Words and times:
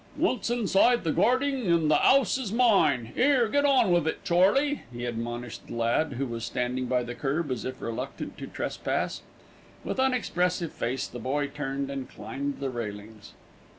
"Once 0.17 0.49
inside 0.49 1.03
the 1.03 1.11
garding 1.11 1.67
and 1.67 1.91
the 1.91 2.03
'ouse 2.03 2.35
is 2.39 2.51
mine. 2.51 3.13
'Ere, 3.15 3.47
get 3.47 3.65
on 3.65 3.91
wiv 3.91 4.07
it, 4.07 4.23
Charley," 4.25 4.81
he 4.91 5.05
admonished 5.05 5.67
the 5.67 5.75
lad, 5.75 6.13
who 6.13 6.25
was 6.25 6.43
standing 6.43 6.87
by 6.87 7.03
the 7.03 7.13
kerb 7.13 7.51
as 7.51 7.65
if 7.65 7.79
reluctant 7.79 8.35
to 8.39 8.47
trespass. 8.47 9.21
With 9.83 9.99
unexpressive 9.99 10.73
face, 10.73 11.05
the 11.05 11.19
boy 11.19 11.49
turned 11.49 11.91
and 11.91 12.09
climbed 12.09 12.57
the 12.59 12.71
railings. 12.71 13.33